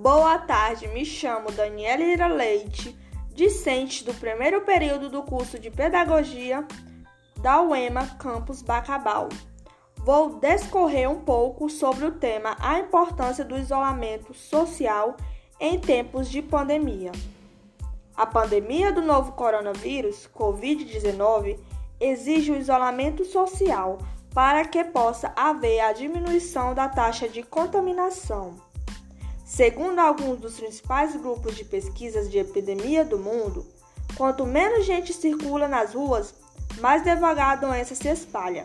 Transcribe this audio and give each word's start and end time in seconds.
Boa 0.00 0.38
tarde, 0.38 0.88
me 0.88 1.04
chamo 1.04 1.52
Daniela 1.52 2.02
Ira 2.02 2.26
Leite, 2.26 2.98
discente 3.34 4.02
do 4.02 4.14
primeiro 4.14 4.62
período 4.62 5.10
do 5.10 5.22
curso 5.22 5.58
de 5.58 5.70
Pedagogia 5.70 6.66
da 7.36 7.60
UEMA 7.60 8.06
Campus 8.18 8.62
Bacabal. 8.62 9.28
Vou 9.98 10.40
descorrer 10.40 11.06
um 11.10 11.20
pouco 11.20 11.68
sobre 11.68 12.06
o 12.06 12.12
tema 12.12 12.56
A 12.60 12.78
importância 12.78 13.44
do 13.44 13.58
isolamento 13.58 14.32
social 14.32 15.18
em 15.60 15.78
tempos 15.78 16.30
de 16.30 16.40
pandemia. 16.40 17.12
A 18.16 18.24
pandemia 18.24 18.90
do 18.90 19.02
novo 19.02 19.32
coronavírus, 19.32 20.26
Covid-19, 20.34 21.58
exige 22.00 22.50
o 22.50 22.56
isolamento 22.56 23.22
social 23.26 23.98
para 24.32 24.64
que 24.64 24.82
possa 24.82 25.30
haver 25.36 25.80
a 25.80 25.92
diminuição 25.92 26.72
da 26.72 26.88
taxa 26.88 27.28
de 27.28 27.42
contaminação. 27.42 28.69
Segundo 29.50 29.98
alguns 29.98 30.38
dos 30.38 30.60
principais 30.60 31.16
grupos 31.16 31.56
de 31.56 31.64
pesquisas 31.64 32.30
de 32.30 32.38
epidemia 32.38 33.04
do 33.04 33.18
mundo, 33.18 33.66
quanto 34.16 34.46
menos 34.46 34.86
gente 34.86 35.12
circula 35.12 35.66
nas 35.66 35.92
ruas, 35.92 36.32
mais 36.78 37.02
devagar 37.02 37.54
a 37.54 37.60
doença 37.60 37.96
se 37.96 38.08
espalha. 38.08 38.64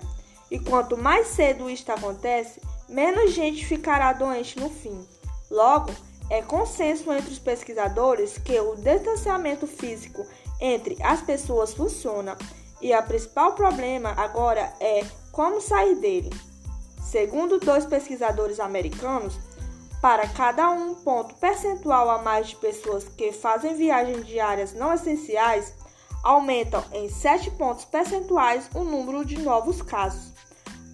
E 0.52 0.60
quanto 0.60 0.96
mais 0.96 1.26
cedo 1.30 1.72
isto 1.72 1.90
acontece, 1.92 2.62
menos 2.88 3.34
gente 3.34 3.66
ficará 3.66 4.14
doente 4.14 4.60
no 4.60 4.70
fim. 4.70 5.04
Logo, 5.50 5.92
é 6.30 6.44
consenso 6.44 7.12
entre 7.12 7.32
os 7.32 7.40
pesquisadores 7.40 8.38
que 8.38 8.60
o 8.60 8.76
distanciamento 8.76 9.66
físico 9.66 10.24
entre 10.62 11.02
as 11.02 11.20
pessoas 11.20 11.74
funciona 11.74 12.38
e 12.80 12.94
o 12.94 13.04
principal 13.04 13.54
problema 13.54 14.12
agora 14.12 14.72
é 14.80 15.04
como 15.32 15.60
sair 15.60 15.96
dele. 15.96 16.30
Segundo 17.02 17.60
dois 17.60 17.88
pesquisadores 17.88 18.60
americanos, 18.60 19.40
para 20.02 20.28
cada 20.28 20.70
um 20.70 20.96
ponto 20.96 21.36
percentual 21.36 22.10
a 22.10 22.22
mais 22.22 22.48
de 22.48 22.56
pessoas 22.58 23.08
que 23.08 23.32
fazem 23.32 23.76
viagens 23.76 24.26
diárias 24.26 24.74
não 24.74 24.94
essenciais, 24.94 25.74
aumentam 26.24 26.84
em 26.92 27.10
7 27.10 27.52
pontos 27.52 27.86
percentuais 27.86 28.70
o 28.74 28.84
número 28.84 29.24
de 29.24 29.38
novos 29.40 29.82
casos. 29.82 30.34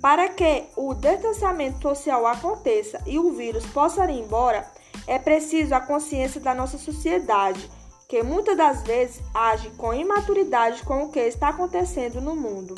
Para 0.01 0.29
que 0.29 0.65
o 0.75 0.93
distanciamento 0.93 1.81
social 1.81 2.25
aconteça 2.25 3.01
e 3.05 3.19
o 3.19 3.31
vírus 3.31 3.65
possa 3.67 4.03
ir 4.09 4.19
embora, 4.19 4.69
é 5.07 5.19
preciso 5.19 5.75
a 5.75 5.79
consciência 5.79 6.41
da 6.41 6.53
nossa 6.53 6.77
sociedade, 6.77 7.69
que 8.09 8.23
muitas 8.23 8.57
das 8.57 8.81
vezes 8.83 9.21
age 9.33 9.69
com 9.71 9.93
imaturidade 9.93 10.83
com 10.83 11.03
o 11.03 11.11
que 11.11 11.19
está 11.19 11.49
acontecendo 11.49 12.19
no 12.19 12.35
mundo. 12.35 12.75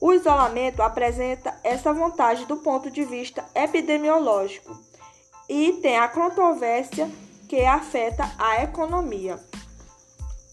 O 0.00 0.12
isolamento 0.12 0.82
apresenta 0.82 1.58
essa 1.62 1.92
vantagem 1.92 2.46
do 2.46 2.58
ponto 2.58 2.90
de 2.90 3.04
vista 3.04 3.44
epidemiológico 3.54 4.76
e 5.48 5.72
tem 5.74 5.98
a 5.98 6.08
controvérsia 6.08 7.10
que 7.48 7.64
afeta 7.64 8.30
a 8.38 8.62
economia. 8.62 9.38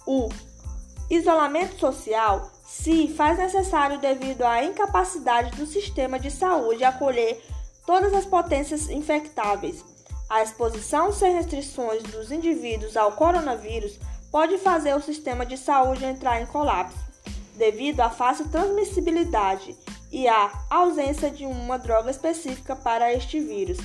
O 0.05 0.29
isolamento 1.09 1.79
social 1.79 2.49
se 2.65 3.07
faz 3.09 3.37
necessário 3.37 3.99
devido 3.99 4.43
à 4.43 4.63
incapacidade 4.63 5.55
do 5.57 5.65
sistema 5.65 6.19
de 6.19 6.31
saúde 6.31 6.83
acolher 6.83 7.43
todas 7.85 8.13
as 8.13 8.25
potências 8.25 8.89
infectáveis. 8.89 9.83
A 10.29 10.41
exposição 10.41 11.11
sem 11.11 11.33
restrições 11.33 12.03
dos 12.03 12.31
indivíduos 12.31 12.95
ao 12.95 13.11
coronavírus 13.11 13.99
pode 14.31 14.57
fazer 14.57 14.95
o 14.95 15.01
sistema 15.01 15.45
de 15.45 15.57
saúde 15.57 16.05
entrar 16.05 16.41
em 16.41 16.45
colapso, 16.45 16.97
devido 17.57 17.99
à 17.99 18.09
fácil 18.09 18.47
transmissibilidade 18.49 19.75
e 20.09 20.27
à 20.27 20.51
ausência 20.69 21.29
de 21.29 21.45
uma 21.45 21.77
droga 21.77 22.09
específica 22.09 22.75
para 22.75 23.13
este 23.13 23.39
vírus. 23.41 23.77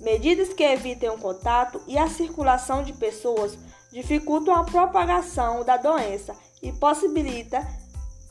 Medidas 0.00 0.52
que 0.52 0.62
evitem 0.62 1.10
o 1.10 1.18
contato 1.18 1.80
e 1.86 1.98
a 1.98 2.08
circulação 2.08 2.84
de 2.84 2.92
pessoas 2.92 3.58
dificultam 3.90 4.54
a 4.54 4.62
propagação 4.62 5.64
da 5.64 5.76
doença 5.76 6.36
e 6.62 6.72
possibilita 6.72 7.66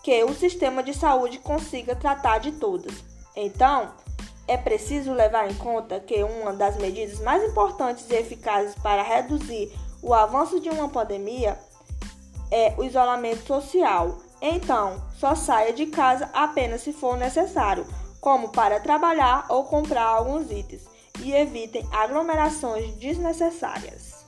que 0.02 0.24
o 0.24 0.34
sistema 0.34 0.82
de 0.82 0.94
saúde 0.94 1.40
consiga 1.40 1.94
tratar 1.94 2.38
de 2.38 2.54
todas. 2.54 2.94
Então, 3.36 3.92
é 4.48 4.56
preciso 4.56 5.12
levar 5.12 5.52
em 5.52 5.56
conta 5.56 6.00
que 6.00 6.24
uma 6.24 6.54
das 6.54 6.78
medidas 6.78 7.20
mais 7.20 7.44
importantes 7.44 8.10
e 8.10 8.16
eficazes 8.16 8.74
para 8.76 9.04
reduzir 9.04 9.70
o 10.02 10.14
avanço 10.14 10.62
de 10.62 10.70
uma 10.70 10.88
pandemia 10.88 11.60
é 12.50 12.74
o 12.78 12.84
isolamento 12.86 13.46
social. 13.46 14.20
Então, 14.42 15.04
só 15.18 15.36
saia 15.36 15.74
de 15.74 15.88
casa 15.88 16.30
apenas 16.34 16.80
se 16.80 16.94
for 16.94 17.18
necessário, 17.18 17.86
como 18.22 18.50
para 18.50 18.80
trabalhar 18.80 19.46
ou 19.50 19.66
comprar 19.66 20.06
alguns 20.06 20.50
itens 20.50 20.97
e 21.24 21.34
evitem 21.34 21.88
aglomerações 21.92 22.94
desnecessárias. 22.96 24.27